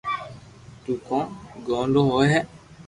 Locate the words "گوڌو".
1.67-2.01